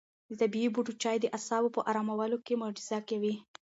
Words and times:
د 0.29 0.31
طبیعي 0.41 0.69
بوټو 0.73 0.93
چای 1.03 1.17
د 1.21 1.25
اعصابو 1.35 1.73
په 1.75 1.81
ارامولو 1.89 2.37
کې 2.45 2.59
معجزه 2.61 2.99
کوي. 3.09 3.33